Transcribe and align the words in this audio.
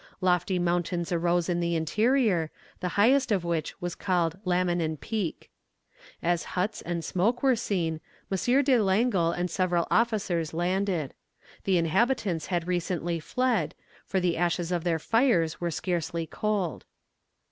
Lofty 0.19 0.57
mountains 0.57 1.11
arose 1.11 1.47
in 1.47 1.59
the 1.59 1.75
interior, 1.75 2.49
the 2.79 2.87
highest 2.97 3.31
of 3.31 3.43
which 3.43 3.79
was 3.79 3.93
called 3.93 4.39
Lamanon 4.45 4.99
peak. 4.99 5.51
As 6.23 6.43
huts 6.57 6.81
and 6.81 7.05
smoke 7.05 7.43
were 7.43 7.55
seen, 7.55 8.01
M. 8.31 8.63
de 8.63 8.79
Langle 8.79 9.31
and 9.31 9.47
several 9.47 9.85
officers 9.91 10.55
landed. 10.55 11.13
The 11.65 11.77
inhabitants 11.77 12.47
had 12.47 12.67
recently 12.67 13.19
fled, 13.19 13.75
for 14.03 14.19
the 14.19 14.37
ashes 14.37 14.71
of 14.71 14.83
their 14.83 14.97
fires 14.97 15.61
were 15.61 15.69
scarcely 15.69 16.25
cold. 16.25 16.83